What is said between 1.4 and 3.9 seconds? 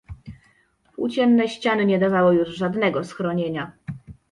ściany nie dawały już żadnego schronienia.